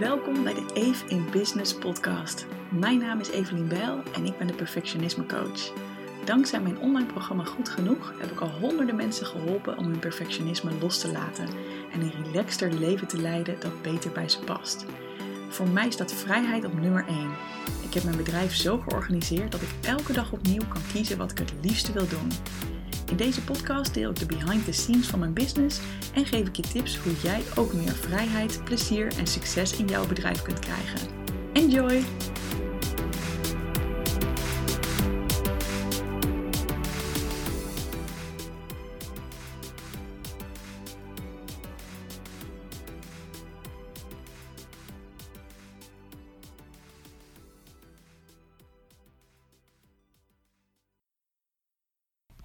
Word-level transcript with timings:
Welkom 0.00 0.44
bij 0.44 0.54
de 0.54 0.66
Eve 0.74 1.06
in 1.08 1.26
Business 1.30 1.74
podcast. 1.74 2.46
Mijn 2.70 2.98
naam 2.98 3.20
is 3.20 3.30
Evelien 3.30 3.68
Bijl 3.68 4.02
en 4.14 4.24
ik 4.24 4.38
ben 4.38 4.46
de 4.46 4.52
perfectionisme 4.52 5.26
coach. 5.26 5.72
Dankzij 6.24 6.60
mijn 6.60 6.78
online 6.78 7.06
programma 7.06 7.44
Goed 7.44 7.68
Genoeg 7.68 8.14
heb 8.18 8.30
ik 8.30 8.40
al 8.40 8.48
honderden 8.48 8.96
mensen 8.96 9.26
geholpen 9.26 9.78
om 9.78 9.84
hun 9.84 9.98
perfectionisme 9.98 10.70
los 10.80 10.98
te 10.98 11.12
laten 11.12 11.48
en 11.92 12.00
een 12.00 12.24
relaxter 12.24 12.72
leven 12.72 13.06
te 13.06 13.20
leiden 13.20 13.60
dat 13.60 13.82
beter 13.82 14.12
bij 14.12 14.28
ze 14.28 14.38
past. 14.38 14.84
Voor 15.48 15.68
mij 15.68 15.90
staat 15.90 16.12
vrijheid 16.12 16.64
op 16.64 16.80
nummer 16.80 17.04
1. 17.08 17.30
Ik 17.82 17.94
heb 17.94 18.04
mijn 18.04 18.16
bedrijf 18.16 18.54
zo 18.54 18.78
georganiseerd 18.78 19.52
dat 19.52 19.62
ik 19.62 19.68
elke 19.82 20.12
dag 20.12 20.32
opnieuw 20.32 20.68
kan 20.68 20.82
kiezen 20.92 21.18
wat 21.18 21.30
ik 21.30 21.38
het 21.38 21.52
liefste 21.62 21.92
wil 21.92 22.08
doen. 22.08 22.28
In 23.10 23.16
deze 23.16 23.44
podcast 23.44 23.94
deel 23.94 24.10
ik 24.10 24.18
de 24.18 24.26
behind 24.26 24.64
the 24.64 24.72
scenes 24.72 25.06
van 25.06 25.18
mijn 25.18 25.32
business 25.32 25.80
en 26.14 26.26
geef 26.26 26.48
ik 26.48 26.56
je 26.56 26.62
tips 26.62 26.98
hoe 26.98 27.12
jij 27.22 27.42
ook 27.54 27.72
meer 27.72 27.92
vrijheid, 27.92 28.60
plezier 28.64 29.12
en 29.18 29.26
succes 29.26 29.76
in 29.76 29.86
jouw 29.86 30.06
bedrijf 30.06 30.42
kunt 30.42 30.58
krijgen. 30.58 31.00
Enjoy! 31.52 32.04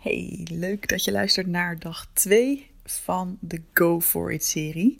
Hey, 0.02 0.48
leuk 0.52 0.88
dat 0.88 1.04
je 1.04 1.12
luistert 1.12 1.48
naar 1.48 1.80
dag 1.80 2.10
2 2.14 2.72
van 2.84 3.38
de 3.40 3.62
Go 3.74 4.00
For 4.00 4.32
It 4.32 4.46
serie. 4.46 5.00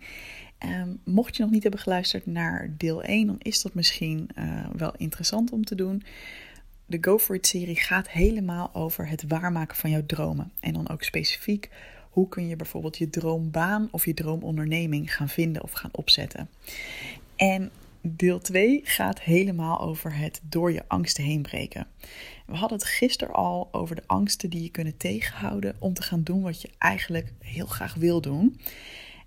Um, 0.66 1.00
mocht 1.04 1.36
je 1.36 1.44
nog 1.44 1.52
niet 1.52 1.62
hebben 1.62 1.82
geluisterd 1.82 2.26
naar 2.26 2.74
deel 2.78 3.04
1, 3.04 3.28
dan 3.28 3.36
is 3.40 3.62
dat 3.62 3.74
misschien 3.74 4.30
uh, 4.38 4.66
wel 4.76 4.94
interessant 4.98 5.52
om 5.52 5.64
te 5.64 5.76
doen. 5.76 6.04
De 6.86 6.98
Go 7.02 7.18
For 7.18 7.36
It 7.36 7.48
serie 7.48 7.76
gaat 7.76 8.10
helemaal 8.10 8.70
over 8.74 9.08
het 9.08 9.24
waarmaken 9.28 9.78
van 9.78 9.90
jouw 9.90 10.06
dromen. 10.06 10.52
En 10.60 10.74
dan 10.74 10.90
ook 10.90 11.04
specifiek 11.04 11.70
hoe 12.10 12.30
kun 12.30 12.48
je 12.48 12.56
bijvoorbeeld 12.56 12.98
je 12.98 13.10
droombaan 13.10 13.88
of 13.92 14.06
je 14.06 14.14
droomonderneming 14.14 15.16
gaan 15.16 15.30
vinden 15.30 15.64
of 15.64 15.72
gaan 15.72 15.92
opzetten. 15.94 16.50
En 17.36 17.72
deel 18.02 18.40
2 18.40 18.82
gaat 18.84 19.22
helemaal 19.22 19.82
over 19.82 20.16
het 20.16 20.42
door 20.44 20.72
je 20.72 20.84
angsten 20.88 21.24
heen 21.24 21.42
breken. 21.42 21.88
We 22.46 22.56
hadden 22.56 22.78
het 22.78 22.88
gisteren 22.88 23.34
al 23.34 23.70
over 23.72 23.96
de 23.96 24.04
angsten 24.06 24.50
die 24.50 24.64
je 24.64 24.70
kunnen 24.70 24.98
tegenhouden 24.98 25.76
om 25.80 25.94
te 25.94 26.02
gaan 26.02 26.24
doen 26.24 26.42
wat 26.42 26.62
je 26.62 26.70
eigenlijk 26.78 27.34
heel 27.40 27.66
graag 27.66 27.94
wil 27.94 28.22
doen. 28.22 28.60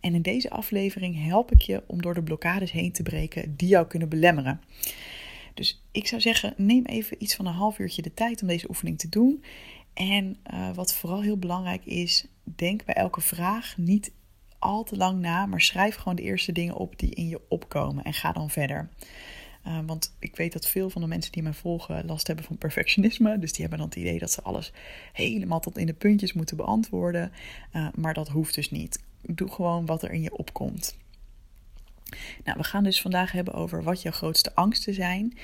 En 0.01 0.15
in 0.15 0.23
deze 0.23 0.51
aflevering 0.51 1.25
help 1.27 1.53
ik 1.53 1.63
je 1.63 1.83
om 1.87 2.03
door 2.03 2.15
de 2.15 2.23
blokkades 2.23 2.73
heen 2.73 2.93
te 2.93 3.03
breken 3.03 3.57
die 3.57 3.69
jou 3.69 3.87
kunnen 3.87 4.09
belemmeren. 4.09 4.61
Dus 5.55 5.83
ik 5.93 6.07
zou 6.07 6.21
zeggen, 6.21 6.55
neem 6.57 6.85
even 6.85 7.23
iets 7.23 7.35
van 7.35 7.47
een 7.47 7.53
half 7.53 7.79
uurtje 7.79 8.03
de 8.03 8.15
tijd 8.15 8.43
om 8.43 8.49
deze 8.49 8.69
oefening 8.69 8.99
te 8.99 9.09
doen. 9.09 9.45
En 9.95 10.37
uh, 10.53 10.75
wat 10.75 10.95
vooral 10.95 11.23
heel 11.23 11.39
belangrijk 11.39 11.85
is, 11.85 12.27
denk 12.45 12.85
bij 12.85 12.95
elke 12.95 13.21
vraag 13.21 13.75
niet 13.77 14.13
al 14.59 14.85
te 14.85 14.97
lang 14.97 15.21
na, 15.21 15.47
maar 15.47 15.61
schrijf 15.61 15.97
gewoon 15.97 16.17
de 16.17 16.23
eerste 16.23 16.53
dingen 16.53 16.75
op 16.75 16.99
die 16.99 17.15
in 17.15 17.29
je 17.29 17.41
opkomen 17.49 18.05
en 18.05 18.13
ga 18.13 18.33
dan 18.33 18.51
verder. 18.51 18.89
Uh, 19.67 19.79
want 19.87 20.15
ik 20.19 20.37
weet 20.37 20.53
dat 20.53 20.67
veel 20.67 20.91
van 20.91 21.03
de 21.03 21.09
mensen 21.09 21.33
die 21.33 21.43
mij 21.43 21.53
volgen 21.53 22.07
last 22.07 22.27
hebben 22.27 22.45
van 22.45 22.59
perfectionisme. 22.59 23.39
Dus 23.39 23.53
die 23.53 23.61
hebben 23.61 23.79
dan 23.79 23.89
het 23.89 23.97
idee 23.97 24.19
dat 24.19 24.31
ze 24.31 24.43
alles 24.43 24.73
helemaal 25.13 25.61
tot 25.61 25.79
in 25.79 25.87
de 25.87 25.93
puntjes 25.93 26.33
moeten 26.33 26.57
beantwoorden. 26.57 27.33
Uh, 27.77 27.89
maar 27.95 28.15
dat 28.15 28.29
hoeft 28.29 28.55
dus 28.55 28.71
niet. 28.71 29.03
Doe 29.23 29.51
gewoon 29.51 29.87
wat 29.87 30.03
er 30.03 30.11
in 30.11 30.23
je 30.23 30.37
opkomt. 30.37 30.97
Nou, 32.45 32.59
we 32.59 32.65
gaan 32.65 32.85
dus 32.85 33.01
vandaag 33.01 33.33
hebben 33.33 33.55
over 33.55 33.83
wat 33.83 34.03
jouw 34.03 34.13
grootste 34.13 34.55
angsten 34.55 34.95
zijn. 34.95 35.39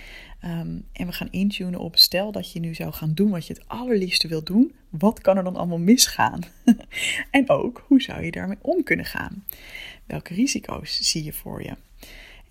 Um, 0.44 0.84
en 0.92 1.06
we 1.06 1.12
gaan 1.12 1.30
intunen 1.30 1.80
op, 1.80 1.96
stel 1.96 2.32
dat 2.32 2.52
je 2.52 2.60
nu 2.60 2.74
zou 2.74 2.92
gaan 2.92 3.14
doen 3.14 3.30
wat 3.30 3.46
je 3.46 3.52
het 3.52 3.68
allerliefste 3.68 4.28
wil 4.28 4.44
doen. 4.44 4.74
Wat 4.88 5.20
kan 5.20 5.36
er 5.36 5.44
dan 5.44 5.56
allemaal 5.56 5.78
misgaan? 5.78 6.40
en 7.30 7.48
ook, 7.48 7.84
hoe 7.86 8.02
zou 8.02 8.24
je 8.24 8.30
daarmee 8.30 8.58
om 8.60 8.82
kunnen 8.82 9.06
gaan? 9.06 9.44
Welke 10.06 10.34
risico's 10.34 11.00
zie 11.00 11.24
je 11.24 11.32
voor 11.32 11.62
je? 11.62 11.76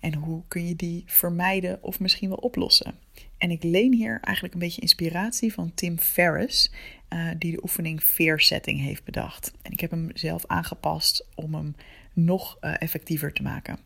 En 0.00 0.14
hoe 0.14 0.42
kun 0.48 0.66
je 0.66 0.76
die 0.76 1.02
vermijden 1.06 1.82
of 1.82 2.00
misschien 2.00 2.28
wel 2.28 2.38
oplossen? 2.38 2.94
En 3.38 3.50
ik 3.50 3.62
leen 3.62 3.94
hier 3.94 4.20
eigenlijk 4.20 4.54
een 4.54 4.60
beetje 4.60 4.80
inspiratie 4.80 5.52
van 5.52 5.74
Tim 5.74 5.98
Ferriss, 5.98 6.72
uh, 7.08 7.30
die 7.38 7.52
de 7.52 7.62
oefening 7.62 8.00
Fear 8.00 8.40
Setting 8.40 8.80
heeft 8.80 9.04
bedacht. 9.04 9.52
En 9.62 9.72
ik 9.72 9.80
heb 9.80 9.90
hem 9.90 10.10
zelf 10.14 10.46
aangepast 10.46 11.26
om 11.34 11.54
hem 11.54 11.74
nog 12.12 12.58
uh, 12.60 12.74
effectiever 12.78 13.32
te 13.32 13.42
maken. 13.42 13.78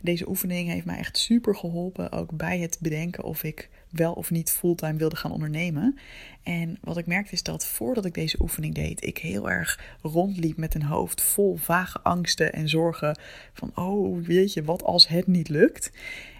Deze 0.00 0.28
oefening 0.28 0.68
heeft 0.68 0.86
mij 0.86 0.98
echt 0.98 1.18
super 1.18 1.56
geholpen, 1.56 2.12
ook 2.12 2.36
bij 2.36 2.58
het 2.58 2.78
bedenken 2.80 3.24
of 3.24 3.42
ik 3.42 3.68
wel 3.90 4.12
of 4.12 4.30
niet 4.30 4.50
fulltime 4.50 4.98
wilde 4.98 5.16
gaan 5.16 5.32
ondernemen. 5.32 5.98
En 6.42 6.78
wat 6.80 6.96
ik 6.96 7.06
merkte 7.06 7.32
is 7.32 7.42
dat 7.42 7.66
voordat 7.66 8.04
ik 8.04 8.14
deze 8.14 8.40
oefening 8.40 8.74
deed, 8.74 9.04
ik 9.04 9.18
heel 9.18 9.50
erg 9.50 9.96
rondliep 10.02 10.56
met 10.56 10.74
een 10.74 10.82
hoofd 10.82 11.22
vol 11.22 11.56
vage 11.56 12.00
angsten 12.02 12.52
en 12.52 12.68
zorgen 12.68 13.18
van, 13.52 13.70
oh 13.74 14.26
weet 14.26 14.52
je, 14.52 14.64
wat 14.64 14.82
als 14.82 15.08
het 15.08 15.26
niet 15.26 15.48
lukt? 15.48 15.92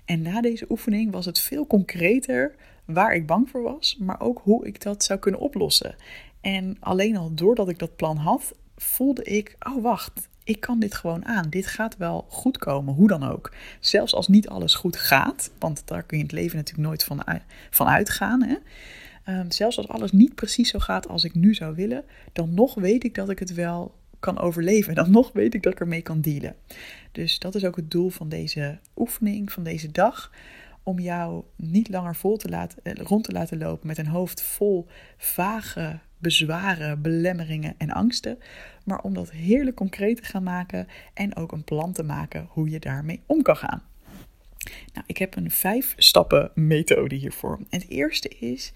En 0.05 0.23
na 0.23 0.41
deze 0.41 0.67
oefening 0.69 1.13
was 1.13 1.27
het 1.27 1.39
veel 1.39 1.67
concreter 1.67 2.55
waar 2.85 3.15
ik 3.15 3.27
bang 3.27 3.51
voor 3.51 3.63
was, 3.63 3.97
maar 4.01 4.21
ook 4.21 4.41
hoe 4.43 4.67
ik 4.67 4.83
dat 4.83 5.05
zou 5.05 5.19
kunnen 5.19 5.41
oplossen. 5.41 5.95
En 6.41 6.77
alleen 6.81 7.17
al 7.17 7.35
doordat 7.35 7.69
ik 7.69 7.79
dat 7.79 7.97
plan 7.97 8.17
had, 8.17 8.55
voelde 8.83 9.23
ik, 9.23 9.57
oh 9.59 9.83
wacht, 9.83 10.29
ik 10.45 10.61
kan 10.61 10.81
dit 10.81 10.95
gewoon 10.95 11.25
aan. 11.25 11.51
Dit 11.51 11.67
gaat 11.67 11.97
wel 11.97 12.27
goed 12.29 12.59
komen, 12.59 12.95
hoe 12.95 13.09
dan 13.09 13.23
ook. 13.23 13.53
Zelfs 13.81 14.15
als 14.15 14.29
niet 14.29 14.49
alles 14.49 14.75
goed 14.75 14.97
gaat, 14.97 15.51
want 15.59 15.83
daar 15.85 16.03
kun 16.03 16.17
je 16.17 16.23
in 16.23 16.29
het 16.31 16.39
leven 16.39 16.57
natuurlijk 16.57 16.89
nooit 16.89 17.05
van, 17.05 17.23
van 17.71 17.87
uitgaan. 17.87 18.43
Hè? 18.43 18.57
Um, 19.39 19.51
zelfs 19.51 19.77
als 19.77 19.89
alles 19.89 20.13
niet 20.13 20.35
precies 20.35 20.71
zo 20.71 20.79
gaat 20.79 21.09
als 21.09 21.25
ik 21.25 21.35
nu 21.35 21.55
zou 21.55 21.75
willen, 21.75 22.05
dan 22.33 22.55
nog 22.55 22.75
weet 22.75 23.05
ik 23.05 23.15
dat 23.15 23.31
ik 23.31 23.39
het 23.39 23.55
wel 23.55 23.95
kan 24.21 24.39
overleven. 24.39 24.95
Dan 24.95 25.11
nog 25.11 25.33
weet 25.33 25.55
ik 25.55 25.63
dat 25.63 25.73
ik 25.73 25.81
ermee 25.81 26.03
kan 26.03 26.21
dealen. 26.21 26.57
Dus 27.13 27.39
dat 27.39 27.55
is 27.55 27.65
ook 27.65 27.77
het 27.77 27.91
doel 27.91 28.11
van 28.11 28.29
deze 28.29 28.79
oefening, 28.97 29.53
van 29.53 29.63
deze 29.63 29.91
dag. 29.91 30.33
Om 30.83 30.99
jou 30.99 31.45
niet 31.57 31.89
langer 31.89 32.17
vol 32.17 32.37
te 32.37 32.49
laten, 32.49 32.79
eh, 32.83 32.95
rond 32.95 33.25
te 33.25 33.33
laten 33.33 33.59
lopen 33.59 33.87
met 33.87 33.99
een 33.99 34.07
hoofd 34.07 34.43
vol 34.43 34.87
vage 35.17 35.99
bezwaren, 36.19 37.03
belemmeringen 37.03 37.75
en 37.79 37.91
angsten, 37.91 38.39
maar 38.85 39.01
om 39.01 39.15
dat 39.15 39.31
heerlijk 39.31 39.77
concreet 39.77 40.17
te 40.17 40.25
gaan 40.25 40.43
maken 40.43 40.87
en 41.15 41.37
ook 41.37 41.53
een 41.53 41.65
plan 41.65 41.93
te 41.93 42.03
maken 42.03 42.47
hoe 42.51 42.71
je 42.71 42.79
daarmee 42.79 43.21
om 43.27 43.43
kan 43.43 43.57
gaan. 43.57 43.83
Nou, 44.93 45.07
ik 45.07 45.19
heb 45.19 45.37
een 45.37 45.51
vijf 45.51 45.95
stappen 45.97 46.51
methode 46.55 47.15
hiervoor. 47.15 47.61
Het 47.71 47.89
eerste 47.89 48.29
is, 48.29 48.73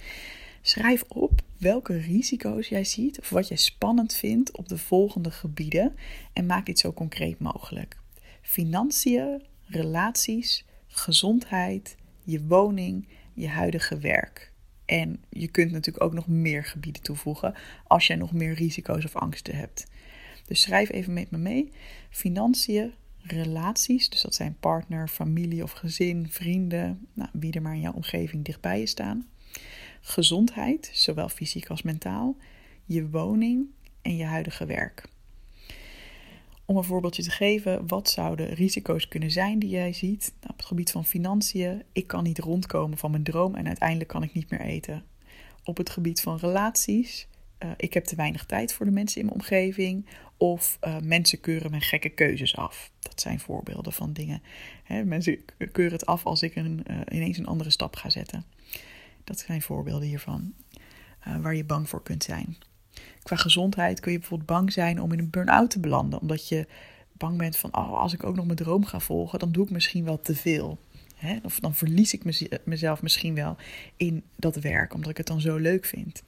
schrijf 0.62 1.02
op 1.08 1.40
welke 1.58 1.96
risico's 1.96 2.68
jij 2.68 2.84
ziet 2.84 3.20
of 3.20 3.30
wat 3.30 3.48
jij 3.48 3.56
spannend 3.56 4.14
vindt 4.14 4.56
op 4.56 4.68
de 4.68 4.78
volgende 4.78 5.30
gebieden 5.30 5.94
en 6.32 6.46
maak 6.46 6.66
dit 6.66 6.78
zo 6.78 6.92
concreet 6.92 7.38
mogelijk. 7.38 7.96
Financiën, 8.40 9.42
relaties, 9.66 10.64
gezondheid, 10.86 11.96
je 12.22 12.44
woning, 12.46 13.08
je 13.32 13.48
huidige 13.48 13.98
werk. 13.98 14.51
En 14.92 15.24
je 15.28 15.48
kunt 15.48 15.70
natuurlijk 15.70 16.04
ook 16.04 16.12
nog 16.12 16.26
meer 16.26 16.64
gebieden 16.64 17.02
toevoegen 17.02 17.54
als 17.86 18.06
jij 18.06 18.16
nog 18.16 18.32
meer 18.32 18.54
risico's 18.54 19.04
of 19.04 19.16
angsten 19.16 19.56
hebt. 19.56 19.86
Dus 20.46 20.60
schrijf 20.60 20.90
even 20.90 21.12
met 21.12 21.30
me 21.30 21.38
mee. 21.38 21.72
Financiën, 22.10 22.92
relaties, 23.22 24.08
dus 24.08 24.22
dat 24.22 24.34
zijn 24.34 24.56
partner, 24.60 25.08
familie 25.08 25.62
of 25.62 25.72
gezin, 25.72 26.28
vrienden, 26.30 27.06
nou, 27.12 27.30
wie 27.32 27.52
er 27.52 27.62
maar 27.62 27.74
in 27.74 27.80
jouw 27.80 27.92
omgeving 27.92 28.44
dichtbij 28.44 28.78
je 28.78 28.86
staan. 28.86 29.26
Gezondheid, 30.00 30.90
zowel 30.92 31.28
fysiek 31.28 31.66
als 31.66 31.82
mentaal. 31.82 32.36
Je 32.84 33.08
woning 33.08 33.66
en 34.02 34.16
je 34.16 34.24
huidige 34.24 34.66
werk. 34.66 35.08
Om 36.64 36.76
een 36.76 36.84
voorbeeldje 36.84 37.22
te 37.22 37.30
geven, 37.30 37.86
wat 37.86 38.10
zouden 38.10 38.54
risico's 38.54 39.08
kunnen 39.08 39.30
zijn 39.30 39.58
die 39.58 39.70
jij 39.70 39.92
ziet? 39.92 40.32
Op 40.48 40.56
het 40.56 40.66
gebied 40.66 40.90
van 40.90 41.04
financiën, 41.04 41.82
ik 41.92 42.06
kan 42.06 42.22
niet 42.22 42.38
rondkomen 42.38 42.98
van 42.98 43.10
mijn 43.10 43.22
droom 43.22 43.54
en 43.54 43.66
uiteindelijk 43.66 44.08
kan 44.08 44.22
ik 44.22 44.34
niet 44.34 44.50
meer 44.50 44.60
eten. 44.60 45.04
Op 45.64 45.76
het 45.76 45.90
gebied 45.90 46.20
van 46.20 46.36
relaties, 46.36 47.28
uh, 47.64 47.70
ik 47.76 47.94
heb 47.94 48.04
te 48.04 48.16
weinig 48.16 48.44
tijd 48.44 48.72
voor 48.72 48.86
de 48.86 48.92
mensen 48.92 49.20
in 49.20 49.26
mijn 49.26 49.38
omgeving. 49.38 50.06
Of 50.36 50.78
uh, 50.84 50.98
mensen 50.98 51.40
keuren 51.40 51.70
mijn 51.70 51.82
gekke 51.82 52.08
keuzes 52.08 52.56
af. 52.56 52.90
Dat 53.00 53.20
zijn 53.20 53.40
voorbeelden 53.40 53.92
van 53.92 54.12
dingen. 54.12 54.42
Hè, 54.82 55.04
mensen 55.04 55.38
keuren 55.72 55.92
het 55.92 56.06
af 56.06 56.26
als 56.26 56.42
ik 56.42 56.56
een, 56.56 56.84
uh, 56.90 57.00
ineens 57.10 57.38
een 57.38 57.46
andere 57.46 57.70
stap 57.70 57.96
ga 57.96 58.10
zetten. 58.10 58.44
Dat 59.24 59.38
zijn 59.38 59.62
voorbeelden 59.62 60.08
hiervan 60.08 60.54
waar 61.40 61.54
je 61.54 61.64
bang 61.64 61.88
voor 61.88 62.02
kunt 62.02 62.24
zijn. 62.24 62.56
Qua 63.22 63.36
gezondheid 63.36 64.00
kun 64.00 64.12
je 64.12 64.18
bijvoorbeeld 64.18 64.48
bang 64.48 64.72
zijn 64.72 65.00
om 65.00 65.12
in 65.12 65.18
een 65.18 65.30
burn-out 65.30 65.70
te 65.70 65.80
belanden. 65.80 66.20
Omdat 66.20 66.48
je 66.48 66.66
bang 67.12 67.38
bent 67.38 67.56
van, 67.56 67.76
oh, 67.76 67.92
als 67.92 68.12
ik 68.12 68.24
ook 68.24 68.36
nog 68.36 68.44
mijn 68.44 68.56
droom 68.56 68.84
ga 68.84 69.00
volgen, 69.00 69.38
dan 69.38 69.52
doe 69.52 69.64
ik 69.64 69.70
misschien 69.70 70.04
wel 70.04 70.20
te 70.20 70.34
veel. 70.34 70.78
Hè? 71.16 71.36
Of 71.42 71.60
dan 71.60 71.74
verlies 71.74 72.12
ik 72.12 72.24
mezelf 72.64 73.02
misschien 73.02 73.34
wel 73.34 73.56
in 73.96 74.22
dat 74.36 74.56
werk, 74.56 74.94
omdat 74.94 75.10
ik 75.10 75.16
het 75.16 75.26
dan 75.26 75.40
zo 75.40 75.56
leuk 75.56 75.84
vind. 75.84 76.22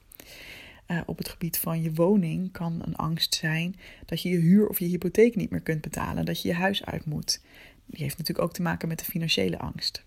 Uh, 0.87 1.01
op 1.05 1.17
het 1.17 1.29
gebied 1.29 1.57
van 1.57 1.81
je 1.81 1.93
woning 1.93 2.51
kan 2.51 2.81
een 2.85 2.95
angst 2.95 3.35
zijn 3.35 3.75
dat 4.05 4.21
je 4.21 4.29
je 4.29 4.37
huur 4.37 4.67
of 4.67 4.79
je 4.79 4.85
hypotheek 4.85 5.35
niet 5.35 5.49
meer 5.49 5.61
kunt 5.61 5.81
betalen, 5.81 6.25
dat 6.25 6.41
je 6.41 6.47
je 6.47 6.53
huis 6.53 6.85
uit 6.85 7.05
moet. 7.05 7.41
die 7.85 8.03
heeft 8.03 8.17
natuurlijk 8.17 8.47
ook 8.47 8.53
te 8.53 8.61
maken 8.61 8.87
met 8.87 8.99
de 8.99 9.05
financiële 9.05 9.59
angst. 9.59 10.03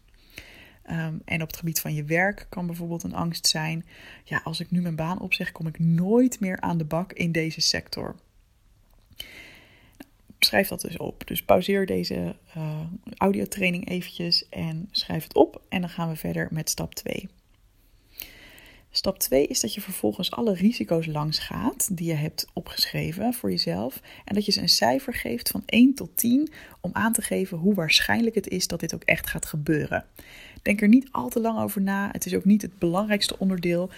Ehm, 0.89 1.15
en 1.25 1.43
op 1.43 1.47
het 1.47 1.57
gebied 1.57 1.81
van 1.81 1.95
je 1.95 2.05
werk 2.05 2.47
kan 2.49 2.67
bijvoorbeeld 2.67 3.03
een 3.03 3.15
angst 3.15 3.47
zijn: 3.47 3.87
ja, 4.25 4.41
als 4.45 4.61
ik 4.61 4.71
nu 4.71 4.81
mijn 4.81 4.97
baan 4.97 5.21
opzeg, 5.21 5.53
kom 5.53 5.67
ik 5.67 5.79
nooit 5.79 6.41
meer 6.41 6.61
aan 6.61 6.79
de 6.79 6.85
bak 6.85 7.13
in 7.13 7.33
deze 7.33 7.61
sector. 7.61 8.17
Schrijf 10.39 10.69
dat 10.69 10.81
dus 10.81 10.97
op. 10.97 11.27
Dus 11.27 11.43
pauzeer 11.43 11.87
deze 11.87 12.37
uh, 12.57 12.81
audiotraining 13.17 13.89
eventjes 13.89 14.49
en 14.49 14.89
schrijf 14.91 15.23
het 15.23 15.35
op. 15.35 15.63
En 15.69 15.81
dan 15.81 15.91
gaan 15.91 16.09
we 16.09 16.17
verder 16.17 16.49
met 16.51 16.71
stap 16.71 16.95
2. 16.95 17.29
Stap 18.91 19.19
2 19.19 19.47
is 19.47 19.61
dat 19.61 19.75
je 19.75 19.81
vervolgens 19.81 20.31
alle 20.31 20.55
risico's 20.55 21.07
langs 21.07 21.39
gaat 21.39 21.97
die 21.97 22.07
je 22.07 22.15
hebt 22.15 22.47
opgeschreven 22.53 23.35
voor 23.35 23.51
jezelf. 23.51 24.01
En 24.25 24.35
dat 24.35 24.45
je 24.45 24.53
ze 24.53 24.61
een 24.61 24.69
cijfer 24.69 25.15
geeft 25.15 25.51
van 25.51 25.63
1 25.67 25.95
tot 25.95 26.17
10 26.17 26.53
om 26.81 26.91
aan 26.93 27.13
te 27.13 27.23
geven 27.23 27.59
hoe 27.59 27.75
waarschijnlijk 27.75 28.35
het 28.35 28.49
is 28.49 28.67
dat 28.67 28.81
dit 28.81 28.95
ook 28.95 29.05
echt 29.05 29.27
gaat 29.27 29.47
gebeuren. 29.47 30.05
Denk 30.63 30.81
er 30.81 30.89
niet 30.89 31.09
al 31.11 31.29
te 31.29 31.41
lang 31.41 31.59
over 31.59 31.81
na. 31.81 32.09
Het 32.13 32.27
is 32.27 32.35
ook 32.35 32.45
niet 32.45 32.63
het 32.63 32.79
belangrijkste 32.79 33.39
onderdeel. 33.39 33.91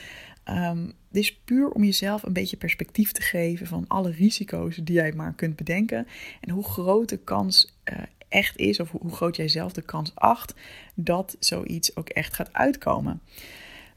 Um, 0.48 0.92
het 1.08 1.18
is 1.18 1.36
puur 1.36 1.68
om 1.68 1.84
jezelf 1.84 2.22
een 2.22 2.32
beetje 2.32 2.56
perspectief 2.56 3.12
te 3.12 3.22
geven 3.22 3.66
van 3.66 3.84
alle 3.88 4.10
risico's 4.10 4.76
die 4.76 4.94
jij 4.94 5.12
maar 5.12 5.34
kunt 5.34 5.56
bedenken. 5.56 6.06
En 6.40 6.50
hoe 6.50 6.64
groot 6.64 7.08
de 7.08 7.18
kans 7.18 7.72
uh, 7.84 7.98
echt 8.28 8.56
is, 8.56 8.80
of 8.80 8.90
hoe 8.90 9.12
groot 9.12 9.36
jij 9.36 9.48
zelf 9.48 9.72
de 9.72 9.82
kans 9.82 10.14
acht, 10.14 10.54
dat 10.94 11.36
zoiets 11.38 11.96
ook 11.96 12.08
echt 12.08 12.34
gaat 12.34 12.52
uitkomen. 12.52 13.20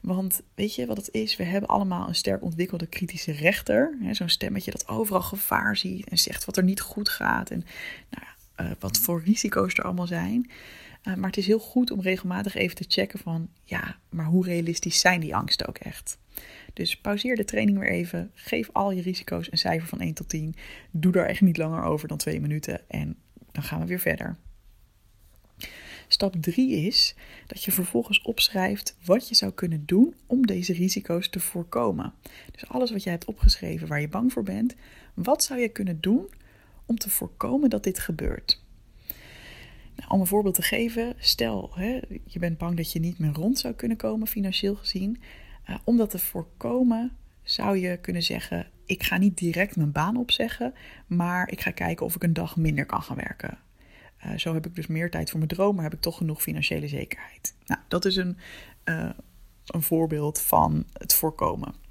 Want 0.00 0.42
weet 0.54 0.74
je 0.74 0.86
wat 0.86 0.96
het 0.96 1.08
is? 1.12 1.36
We 1.36 1.44
hebben 1.44 1.70
allemaal 1.70 2.08
een 2.08 2.14
sterk 2.14 2.42
ontwikkelde 2.42 2.86
kritische 2.86 3.32
rechter. 3.32 3.98
Zo'n 4.10 4.28
stemmetje 4.28 4.70
dat 4.70 4.88
overal 4.88 5.22
gevaar 5.22 5.76
ziet 5.76 6.08
en 6.08 6.18
zegt 6.18 6.44
wat 6.44 6.56
er 6.56 6.62
niet 6.62 6.80
goed 6.80 7.08
gaat. 7.08 7.50
En 7.50 7.64
nou 8.10 8.24
uh, 8.70 8.76
wat 8.78 8.98
voor 8.98 9.22
risico's 9.24 9.74
er 9.74 9.84
allemaal 9.84 10.06
zijn. 10.06 10.50
Uh, 11.04 11.14
maar 11.14 11.28
het 11.28 11.38
is 11.38 11.46
heel 11.46 11.58
goed 11.58 11.90
om 11.90 12.00
regelmatig 12.00 12.54
even 12.54 12.76
te 12.76 12.84
checken 12.88 13.18
van... 13.18 13.48
ja, 13.62 13.98
maar 14.08 14.26
hoe 14.26 14.44
realistisch 14.44 15.00
zijn 15.00 15.20
die 15.20 15.36
angsten 15.36 15.68
ook 15.68 15.78
echt? 15.78 16.18
Dus 16.72 16.96
pauzeer 16.96 17.36
de 17.36 17.44
training 17.44 17.78
weer 17.78 17.90
even. 17.90 18.30
Geef 18.34 18.68
al 18.72 18.90
je 18.90 19.02
risico's 19.02 19.52
een 19.52 19.58
cijfer 19.58 19.88
van 19.88 20.00
1 20.00 20.14
tot 20.14 20.28
10. 20.28 20.54
Doe 20.90 21.12
daar 21.12 21.26
echt 21.26 21.40
niet 21.40 21.56
langer 21.56 21.82
over 21.82 22.08
dan 22.08 22.16
2 22.16 22.40
minuten. 22.40 22.90
En 22.90 23.16
dan 23.52 23.62
gaan 23.62 23.80
we 23.80 23.86
weer 23.86 24.00
verder. 24.00 24.36
Stap 26.08 26.34
3 26.40 26.86
is 26.86 27.14
dat 27.46 27.64
je 27.64 27.72
vervolgens 27.72 28.22
opschrijft 28.22 28.96
wat 29.04 29.28
je 29.28 29.34
zou 29.34 29.52
kunnen 29.52 29.82
doen 29.86 30.14
om 30.26 30.46
deze 30.46 30.72
risico's 30.72 31.28
te 31.28 31.40
voorkomen. 31.40 32.12
Dus 32.52 32.68
alles 32.68 32.90
wat 32.90 33.02
jij 33.02 33.12
hebt 33.12 33.24
opgeschreven 33.24 33.88
waar 33.88 34.00
je 34.00 34.08
bang 34.08 34.32
voor 34.32 34.42
bent, 34.42 34.74
wat 35.14 35.44
zou 35.44 35.60
je 35.60 35.68
kunnen 35.68 36.00
doen 36.00 36.28
om 36.86 36.96
te 36.96 37.10
voorkomen 37.10 37.70
dat 37.70 37.84
dit 37.84 37.98
gebeurt? 37.98 38.63
Om 40.08 40.20
een 40.20 40.26
voorbeeld 40.26 40.54
te 40.54 40.62
geven, 40.62 41.14
stel 41.18 41.70
hè, 41.74 42.00
je 42.24 42.38
bent 42.38 42.58
bang 42.58 42.76
dat 42.76 42.92
je 42.92 43.00
niet 43.00 43.18
meer 43.18 43.32
rond 43.32 43.58
zou 43.58 43.74
kunnen 43.74 43.96
komen 43.96 44.26
financieel 44.26 44.74
gezien. 44.74 45.20
Uh, 45.70 45.76
om 45.84 45.96
dat 45.96 46.10
te 46.10 46.18
voorkomen 46.18 47.16
zou 47.42 47.78
je 47.78 47.96
kunnen 47.96 48.22
zeggen: 48.22 48.66
ik 48.84 49.02
ga 49.02 49.16
niet 49.16 49.38
direct 49.38 49.76
mijn 49.76 49.92
baan 49.92 50.16
opzeggen, 50.16 50.74
maar 51.06 51.50
ik 51.50 51.60
ga 51.60 51.70
kijken 51.70 52.06
of 52.06 52.14
ik 52.14 52.22
een 52.22 52.32
dag 52.32 52.56
minder 52.56 52.86
kan 52.86 53.02
gaan 53.02 53.16
werken. 53.16 53.58
Uh, 54.26 54.36
zo 54.36 54.54
heb 54.54 54.66
ik 54.66 54.74
dus 54.74 54.86
meer 54.86 55.10
tijd 55.10 55.30
voor 55.30 55.38
mijn 55.38 55.50
droom, 55.50 55.74
maar 55.74 55.84
heb 55.84 55.94
ik 55.94 56.00
toch 56.00 56.16
genoeg 56.16 56.42
financiële 56.42 56.88
zekerheid. 56.88 57.54
Nou, 57.66 57.80
dat 57.88 58.04
is 58.04 58.16
een, 58.16 58.38
uh, 58.84 59.10
een 59.66 59.82
voorbeeld 59.82 60.40
van 60.40 60.84
het 60.92 61.14
voorkomen. 61.14 61.83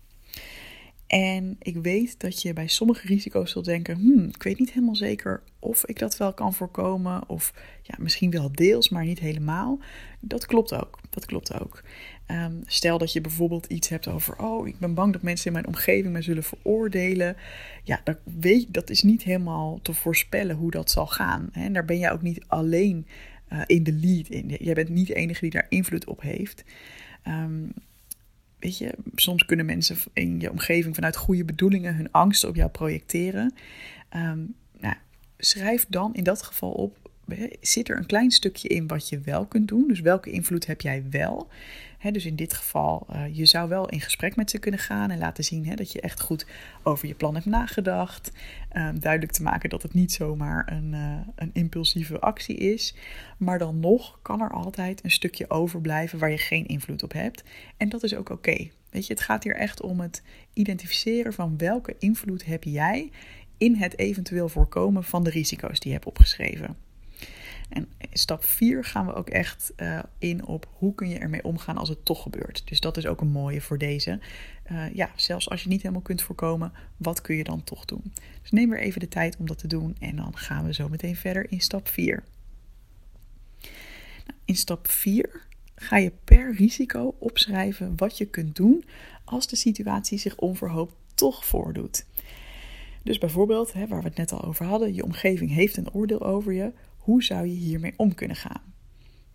En 1.13 1.56
ik 1.60 1.77
weet 1.77 2.19
dat 2.19 2.42
je 2.42 2.54
bij 2.54 2.68
sommige 2.68 3.07
risico's 3.07 3.51
zult 3.51 3.65
denken: 3.65 3.95
hmm, 3.95 4.27
ik 4.27 4.44
weet 4.44 4.60
niet 4.60 4.71
helemaal 4.71 4.95
zeker 4.95 5.44
of 5.60 5.86
ik 5.86 6.00
dat 6.00 6.18
wel 6.18 6.33
kan 6.33 6.54
voorkomen. 6.54 7.30
Of 7.30 7.54
ja, 7.81 7.95
misschien 8.00 8.31
wel 8.31 8.51
deels, 8.51 8.89
maar 8.89 9.06
niet 9.06 9.19
helemaal. 9.19 9.80
Dat 10.19 10.45
klopt 10.45 10.74
ook. 10.74 11.00
Dat 11.10 11.25
klopt 11.25 11.62
ook. 11.62 11.83
Um, 12.27 12.62
stel 12.65 12.98
dat 12.98 13.13
je 13.13 13.21
bijvoorbeeld 13.21 13.65
iets 13.65 13.89
hebt 13.89 14.07
over: 14.07 14.39
oh, 14.39 14.68
ik 14.68 14.80
ben 14.80 14.94
bang 14.94 15.13
dat 15.13 15.21
mensen 15.21 15.48
in 15.48 15.54
mijn 15.54 15.68
omgeving 15.68 16.12
mij 16.13 16.21
zullen 16.21 16.44
veroordelen. 16.44 17.36
Ja, 17.83 18.01
dat, 18.04 18.18
weet, 18.39 18.74
dat 18.74 18.89
is 18.89 19.04
niet 19.04 19.24
helemaal 19.24 19.80
te 19.81 19.94
voorspellen 19.94 20.56
hoe 20.56 20.71
dat 20.71 20.92
zal 20.92 21.07
gaan. 21.07 21.50
Hè? 21.51 21.63
En 21.63 21.74
daar 21.74 21.86
ben 21.86 21.98
jij 21.98 22.12
ook 22.12 22.21
niet 22.21 22.44
alleen 22.48 23.07
uh, 23.50 23.62
in 23.65 23.83
de 23.83 23.94
lead 23.94 24.27
in. 24.27 24.48
Jij 24.60 24.74
bent 24.74 24.89
niet 24.89 25.07
de 25.07 25.13
enige 25.13 25.42
die 25.42 25.51
daar 25.51 25.65
invloed 25.69 26.06
op 26.06 26.21
heeft. 26.21 26.63
Um, 27.27 27.74
soms 29.15 29.45
kunnen 29.45 29.65
mensen 29.65 29.98
in 30.13 30.39
je 30.39 30.51
omgeving 30.51 30.95
vanuit 30.95 31.15
goede 31.15 31.45
bedoelingen 31.45 31.95
hun 31.95 32.12
angsten 32.12 32.50
op 32.50 32.56
jou 32.56 32.69
projecteren. 32.69 33.54
Um, 34.15 34.56
nou, 34.80 34.95
schrijf 35.38 35.86
dan 35.89 36.13
in 36.15 36.24
dat 36.24 36.42
geval 36.42 36.71
op 36.71 37.03
zit 37.62 37.90
er 37.90 37.98
een 37.98 38.06
klein 38.06 38.32
stukje 38.32 38.68
in 38.68 38.88
wat 38.88 39.10
je 39.10 39.20
wel 39.20 39.46
kunt 39.46 39.68
doen. 39.68 39.88
Dus 39.88 40.00
welke 40.00 40.32
invloed 40.32 40.66
heb 40.66 40.82
jij 40.82 41.04
wel? 41.10 41.50
dus 42.12 42.26
in 42.26 42.36
dit 42.36 42.54
geval, 42.54 43.08
uh, 43.12 43.24
je 43.32 43.46
zou 43.46 43.70
wel 43.70 43.90
in 43.90 44.02
gesprek 44.02 44.36
met 44.36 44.50
ze 44.50 44.58
kunnen 44.58 44.80
gaan 44.80 45.12
en 45.12 45.18
laten 45.18 45.44
zien 45.44 45.76
dat 45.76 45.92
je 45.92 46.02
echt 46.02 46.22
goed 46.22 46.46
over 46.84 47.08
je 47.08 47.14
plan 47.14 47.34
hebt 47.34 47.46
nagedacht. 47.46 48.32
Um, 48.78 49.00
duidelijk 49.00 49.32
te 49.32 49.44
maken 49.44 49.70
dat 49.70 49.82
het 49.82 49.94
niet 49.94 50.12
zomaar 50.12 50.72
een, 50.72 50.92
uh, 50.94 51.18
een 51.36 51.50
impulsieve 51.54 52.20
actie 52.20 52.56
is. 52.56 52.96
Maar 53.38 53.60
dan 53.60 53.80
nog 53.80 54.20
kan 54.22 54.42
er 54.42 54.52
altijd 54.52 55.04
een 55.04 55.12
stukje 55.12 55.50
overblijven 55.50 56.20
waar 56.20 56.32
je 56.32 56.38
geen 56.38 56.66
invloed 56.66 57.04
op 57.04 57.14
hebt. 57.14 57.44
En 57.78 57.90
dat 57.90 58.04
is 58.04 58.16
ook 58.16 58.30
oké. 58.30 58.70
Weet 58.90 59.08
je, 59.08 59.14
het 59.14 59.22
gaat 59.22 59.44
hier 59.44 59.56
echt 59.56 59.82
om 59.82 60.00
het 60.00 60.24
identificeren 60.54 61.34
van 61.34 61.58
welke 61.58 61.96
invloed 62.00 62.46
heb 62.46 62.64
jij 62.64 63.12
in 63.58 63.76
het 63.76 64.00
eventueel 64.00 64.50
voorkomen 64.50 65.04
van 65.04 65.24
de 65.24 65.30
risico's 65.30 65.80
die 65.80 65.88
je 65.88 65.98
hebt 65.98 66.08
opgeschreven. 66.08 66.83
En 67.69 67.89
stap 68.12 68.45
4 68.45 68.83
gaan 68.83 69.06
we 69.06 69.13
ook 69.13 69.30
echt 69.30 69.74
uh, 69.77 70.00
in 70.18 70.45
op 70.45 70.68
hoe 70.71 70.95
kun 70.95 71.10
je 71.10 71.18
ermee 71.18 71.44
omgaan 71.44 71.77
als 71.77 71.89
het 71.89 72.06
toch 72.06 72.21
gebeurt. 72.21 72.62
Dus 72.65 72.80
dat 72.80 72.98
is 72.98 73.06
ook 73.06 73.21
een 73.21 73.31
mooie 73.31 73.62
voor 73.62 73.77
deze. 73.77 74.19
Uh, 74.71 74.94
ja, 74.94 75.12
zelfs 75.15 75.50
als 75.50 75.63
je 75.63 75.69
niet 75.69 75.81
helemaal 75.81 76.01
kunt 76.01 76.21
voorkomen, 76.21 76.71
wat 76.98 77.21
kun 77.21 77.36
je 77.36 77.44
dan 77.44 77.63
toch 77.63 77.86
doen? 77.86 78.13
Dus 78.42 78.51
neem 78.51 78.69
weer 78.69 78.80
even 78.80 79.00
de 79.00 79.07
tijd 79.07 79.38
om 79.38 79.48
dat 79.48 79.57
te 79.57 79.68
doen 79.68 79.95
en 80.00 80.15
dan 80.15 80.38
gaan 80.38 80.65
we 80.65 80.74
zo 80.74 80.89
meteen 80.89 81.15
verder 81.15 81.51
in 81.51 81.62
stap 81.62 81.88
4. 81.88 82.24
Nou, 84.25 84.39
in 84.45 84.56
stap 84.56 84.88
4 84.88 85.42
ga 85.75 85.98
je 85.98 86.12
per 86.24 86.54
risico 86.56 87.15
opschrijven 87.19 87.94
wat 87.95 88.18
je 88.18 88.25
kunt 88.25 88.56
doen 88.56 88.83
als 89.24 89.48
de 89.48 89.56
situatie 89.56 90.18
zich 90.18 90.38
onverhoopt 90.38 90.94
toch 91.15 91.45
voordoet. 91.45 92.06
Dus 93.04 93.18
bijvoorbeeld, 93.18 93.74
hè, 93.74 93.88
waar 93.88 94.01
we 94.01 94.07
het 94.07 94.18
net 94.18 94.31
al 94.31 94.44
over 94.44 94.65
hadden, 94.65 94.94
je 94.94 95.04
omgeving 95.04 95.51
heeft 95.51 95.77
een 95.77 95.94
oordeel 95.94 96.25
over 96.25 96.54
je. 96.54 96.71
Hoe 97.04 97.24
zou 97.24 97.48
je 97.48 97.54
hiermee 97.54 97.94
om 97.96 98.16
kunnen 98.16 98.38
gaan? 98.38 98.62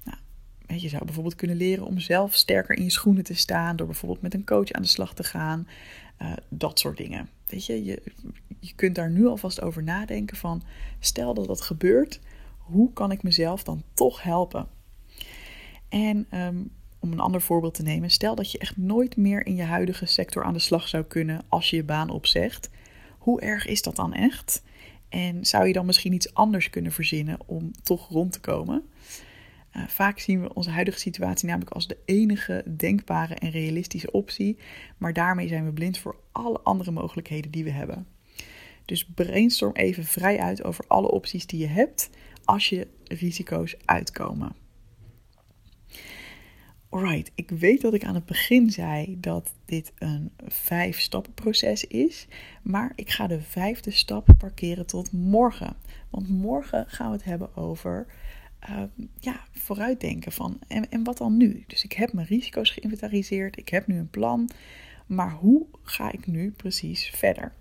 Nou, 0.05 0.81
je 0.81 0.89
zou 0.89 1.05
bijvoorbeeld 1.05 1.35
kunnen 1.35 1.57
leren 1.57 1.87
om 1.87 1.99
zelf 1.99 2.35
sterker 2.35 2.77
in 2.77 2.85
je 2.85 2.91
schoenen 2.91 3.25
te 3.25 3.35
staan 3.35 3.77
door 3.77 3.87
bijvoorbeeld 3.87 4.23
met 4.23 4.35
een 4.35 4.45
coach 4.45 4.71
aan 4.71 4.83
de 4.83 4.89
slag 4.89 5.15
te 5.15 5.25
gaan. 5.25 5.69
Uh, 6.23 6.33
dat 6.49 6.79
soort 6.79 6.97
dingen. 6.97 7.29
Weet 7.47 7.67
je, 7.67 7.85
je, 7.85 8.03
je 8.61 8.75
kunt 8.75 8.95
daar 8.95 9.11
nu 9.11 9.27
alvast 9.27 9.61
over 9.61 9.83
nadenken 9.83 10.37
van, 10.37 10.63
stel 10.99 11.35
dat 11.35 11.47
dat 11.47 11.61
gebeurt, 11.61 12.21
hoe 12.59 12.93
kan 12.93 13.11
ik 13.11 13.23
mezelf 13.23 13.63
dan 13.63 13.83
toch 13.95 14.23
helpen? 14.23 14.69
En 15.89 16.27
um, 16.35 16.71
om 16.99 17.13
een 17.13 17.21
ander 17.21 17.41
voorbeeld 17.41 17.75
te 17.75 17.83
nemen, 17.83 18.11
stel 18.11 18.35
dat 18.35 18.53
je 18.53 18.59
echt 18.59 18.77
nooit 18.77 19.17
meer 19.17 19.47
in 19.47 19.57
je 19.57 19.63
huidige 19.63 20.07
sector 20.07 20.45
aan 20.45 20.53
de 20.53 20.59
slag 20.59 20.89
zou 20.89 21.05
kunnen 21.05 21.43
als 21.49 21.71
je 21.71 21.77
je 21.77 21.85
baan 21.85 22.11
opzegt. 22.11 22.71
Hoe 23.19 23.41
erg 23.41 23.67
is 23.67 23.83
dat 23.83 23.97
dan 23.97 24.15
echt? 24.15 24.63
En 25.09 25.47
zou 25.47 25.67
je 25.67 25.73
dan 25.73 25.87
misschien 25.87 26.13
iets 26.13 26.35
anders 26.35 26.71
kunnen 26.71 26.93
verzinnen 26.93 27.39
om 27.47 27.71
toch 27.83 28.09
rond 28.09 28.33
te 28.33 28.41
komen? 28.41 28.83
Uh, 29.77 29.87
vaak 29.87 30.19
zien 30.19 30.43
we 30.43 30.55
onze 30.55 30.71
huidige 30.71 30.99
situatie 30.99 31.49
namelijk 31.49 31.71
als 31.71 31.87
de 31.87 31.97
enige 32.05 32.65
denkbare 32.77 33.35
en 33.35 33.51
realistische 33.51 34.11
optie, 34.11 34.59
maar 34.97 35.13
daarmee 35.13 35.49
zijn 35.49 35.65
we 35.65 35.73
blind 35.73 35.99
voor 35.99 36.17
alle 36.33 36.61
andere 36.61 36.91
mogelijkheden 36.91 37.51
die 37.51 37.65
we 37.65 37.71
hebben. 37.71 38.07
Dus 38.85 39.05
brainstorm 39.07 39.73
even 39.73 40.05
vrij 40.05 40.39
uit 40.39 40.65
over 40.65 40.85
alle 40.89 41.11
opties 41.11 41.47
die 41.47 41.61
je 41.61 41.67
hebt 41.67 42.11
als 42.45 42.69
je 42.69 42.87
risico's 43.05 43.77
uitkomen. 43.85 44.68
Alright, 46.91 47.31
ik 47.35 47.51
weet 47.51 47.81
dat 47.81 47.95
ik 47.95 48.05
aan 48.05 48.15
het 48.15 48.27
begin 48.27 48.71
zei 48.71 49.17
dat 49.21 49.53
dit 49.65 49.93
een 49.99 50.31
vijf 50.47 51.01
stappen 51.01 51.35
proces 51.35 51.85
is, 51.85 52.27
maar 52.63 52.93
ik 52.95 53.11
ga 53.11 53.27
de 53.27 53.41
vijfde 53.41 53.91
stap 53.91 54.29
parkeren 54.39 54.87
tot 54.87 55.13
morgen. 55.13 55.77
Want 56.11 56.29
morgen 56.29 56.85
gaan 56.89 57.07
we 57.07 57.17
het 57.17 57.25
hebben 57.25 57.57
over 57.57 58.07
uh, 58.71 58.83
ja, 59.19 59.41
vooruitdenken 59.51 60.33
van 60.33 60.59
en, 60.69 60.91
en 60.91 61.05
wat 61.05 61.19
dan 61.19 61.37
nu? 61.37 61.65
Dus 61.67 61.85
ik 61.85 61.93
heb 61.93 62.13
mijn 62.13 62.27
risico's 62.27 62.71
geïnventariseerd, 62.71 63.59
ik 63.59 63.69
heb 63.69 63.87
nu 63.87 63.99
een 63.99 64.11
plan, 64.11 64.51
maar 65.07 65.33
hoe 65.33 65.67
ga 65.83 66.13
ik 66.13 66.27
nu 66.27 66.51
precies 66.51 67.11
verder? 67.15 67.53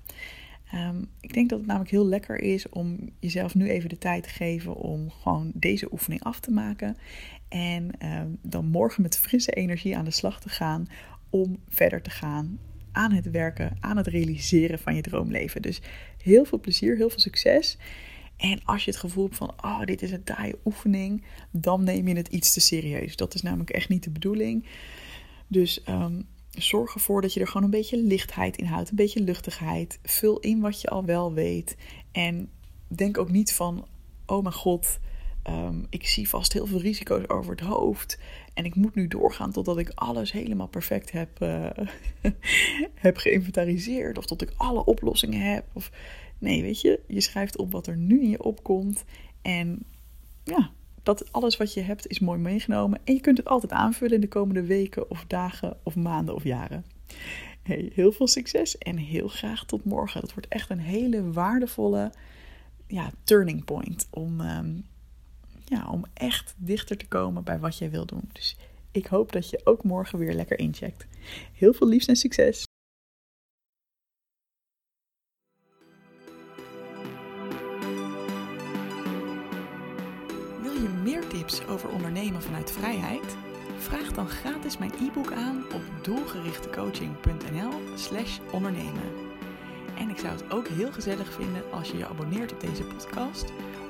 Um, 0.74 1.09
ik 1.19 1.33
denk 1.33 1.50
dat 1.50 1.57
het 1.57 1.67
namelijk 1.67 1.91
heel 1.91 2.07
lekker 2.07 2.39
is 2.39 2.69
om 2.69 3.09
jezelf 3.19 3.55
nu 3.55 3.69
even 3.69 3.89
de 3.89 3.97
tijd 3.97 4.24
te 4.24 4.29
geven 4.29 4.75
om 4.75 5.09
gewoon 5.09 5.51
deze 5.53 5.91
oefening 5.91 6.24
af 6.24 6.39
te 6.39 6.51
maken. 6.51 6.97
En 7.47 7.91
um, 8.05 8.38
dan 8.41 8.65
morgen 8.65 9.01
met 9.01 9.17
frisse 9.17 9.51
energie 9.51 9.97
aan 9.97 10.05
de 10.05 10.12
slag 10.12 10.41
te 10.41 10.50
gaan 10.50 10.88
om 11.29 11.57
verder 11.67 12.01
te 12.01 12.09
gaan 12.09 12.59
aan 12.91 13.12
het 13.12 13.31
werken, 13.31 13.77
aan 13.79 13.97
het 13.97 14.07
realiseren 14.07 14.79
van 14.79 14.95
je 14.95 15.01
droomleven. 15.01 15.62
Dus 15.62 15.81
heel 16.24 16.45
veel 16.45 16.59
plezier, 16.59 16.95
heel 16.95 17.09
veel 17.09 17.19
succes. 17.19 17.77
En 18.38 18.59
als 18.63 18.86
je 18.86 18.91
het 18.91 19.00
gevoel 19.00 19.24
hebt 19.24 19.36
van, 19.36 19.53
oh, 19.63 19.81
dit 19.83 20.01
is 20.01 20.12
een 20.12 20.24
taaie 20.24 20.55
oefening, 20.65 21.24
dan 21.51 21.83
neem 21.83 22.07
je 22.07 22.15
het 22.15 22.27
iets 22.27 22.53
te 22.53 22.59
serieus. 22.59 23.15
Dat 23.15 23.33
is 23.33 23.41
namelijk 23.41 23.69
echt 23.69 23.89
niet 23.89 24.03
de 24.03 24.09
bedoeling. 24.09 24.65
Dus 25.47 25.81
um, 25.89 26.25
zorg 26.57 26.93
ervoor 26.93 27.21
dat 27.21 27.33
je 27.33 27.39
er 27.39 27.47
gewoon 27.47 27.63
een 27.63 27.69
beetje 27.69 27.97
lichtheid 27.97 28.57
in 28.57 28.65
houdt, 28.65 28.89
een 28.89 28.95
beetje 28.95 29.23
luchtigheid. 29.23 29.99
Vul 30.03 30.39
in 30.39 30.59
wat 30.59 30.81
je 30.81 30.87
al 30.87 31.05
wel 31.05 31.33
weet. 31.33 31.77
En 32.11 32.49
denk 32.87 33.17
ook 33.17 33.31
niet 33.31 33.53
van, 33.53 33.87
oh 34.25 34.41
mijn 34.41 34.55
god, 34.55 34.99
um, 35.49 35.85
ik 35.89 36.07
zie 36.07 36.29
vast 36.29 36.53
heel 36.53 36.67
veel 36.67 36.79
risico's 36.79 37.27
over 37.29 37.51
het 37.51 37.59
hoofd. 37.59 38.19
En 38.53 38.65
ik 38.65 38.75
moet 38.75 38.95
nu 38.95 39.07
doorgaan 39.07 39.51
totdat 39.51 39.77
ik 39.77 39.91
alles 39.95 40.31
helemaal 40.31 40.67
perfect 40.67 41.11
heb, 41.11 41.41
uh, 41.41 41.69
heb 43.05 43.17
geïnventariseerd. 43.17 44.17
Of 44.17 44.25
tot 44.25 44.41
ik 44.41 44.53
alle 44.55 44.85
oplossingen 44.85 45.53
heb. 45.53 45.65
Of 45.73 45.91
nee, 46.37 46.61
weet 46.61 46.81
je, 46.81 46.99
je 47.07 47.21
schrijft 47.21 47.57
op 47.57 47.71
wat 47.71 47.87
er 47.87 47.97
nu 47.97 48.21
in 48.21 48.29
je 48.29 48.43
opkomt. 48.43 49.03
En 49.41 49.85
ja, 50.43 50.71
dat 51.07 51.31
alles 51.33 51.57
wat 51.57 51.73
je 51.73 51.81
hebt 51.81 52.07
is 52.07 52.19
mooi 52.19 52.39
meegenomen. 52.39 52.99
En 53.03 53.13
je 53.13 53.19
kunt 53.19 53.37
het 53.37 53.47
altijd 53.47 53.71
aanvullen 53.71 54.15
in 54.15 54.21
de 54.21 54.27
komende 54.27 54.63
weken 54.63 55.09
of 55.09 55.25
dagen 55.27 55.77
of 55.83 55.95
maanden 55.95 56.35
of 56.35 56.43
jaren. 56.43 56.85
Hey, 57.61 57.91
heel 57.93 58.11
veel 58.11 58.27
succes 58.27 58.77
en 58.77 58.97
heel 58.97 59.27
graag 59.27 59.65
tot 59.65 59.83
morgen. 59.83 60.21
Dat 60.21 60.33
wordt 60.33 60.47
echt 60.47 60.69
een 60.69 60.79
hele 60.79 61.31
waardevolle 61.31 62.11
ja, 62.87 63.11
turning 63.23 63.65
point 63.65 64.07
om, 64.09 64.41
um, 64.41 64.85
ja, 65.65 65.87
om 65.91 66.05
echt 66.13 66.53
dichter 66.57 66.97
te 66.97 67.07
komen 67.07 67.43
bij 67.43 67.59
wat 67.59 67.77
jij 67.77 67.89
wil 67.89 68.05
doen. 68.05 68.29
Dus 68.31 68.57
ik 68.91 69.05
hoop 69.05 69.31
dat 69.31 69.49
je 69.49 69.61
ook 69.63 69.83
morgen 69.83 70.19
weer 70.19 70.33
lekker 70.33 70.59
incheckt. 70.59 71.05
Heel 71.53 71.73
veel 71.73 71.87
liefs 71.87 72.05
en 72.05 72.15
succes! 72.15 72.66
Ondernemen 82.27 82.41
vanuit 82.41 82.72
vrijheid? 82.72 83.36
Vraag 83.77 84.12
dan 84.12 84.27
gratis 84.27 84.77
mijn 84.77 84.91
e-book 85.01 85.31
aan 85.31 85.65
op 85.74 85.81
doelgerichtecoaching.nl/slash 86.01 88.39
ondernemen. 88.51 89.03
En 89.98 90.10
ik 90.10 90.17
zou 90.17 90.34
het 90.34 90.51
ook 90.51 90.67
heel 90.67 90.91
gezellig 90.91 91.34
vinden 91.34 91.72
als 91.72 91.91
je 91.91 91.98
je 91.98 92.07
abonneert 92.07 92.53
op 92.53 92.60
deze 92.60 92.84
podcast. 92.84 93.46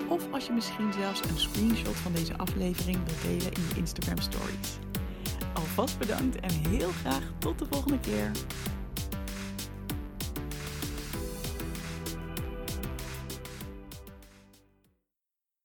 Of 0.08 0.32
als 0.32 0.46
je 0.46 0.54
misschien 0.54 0.94
zelfs 0.94 1.22
een 1.22 1.40
screenshot 1.40 1.96
van 1.96 2.12
deze 2.12 2.38
aflevering 2.38 2.98
wilt 3.06 3.22
delen 3.22 3.52
in 3.52 3.62
je 3.70 3.76
Instagram 3.76 4.20
stories. 4.20 4.78
Alvast 5.54 6.00
bedankt 6.00 6.40
en 6.40 6.52
heel 6.70 6.90
graag 6.90 7.24
tot 7.38 7.60
de 7.60 7.66
volgende 7.70 8.00
keer. 8.00 8.32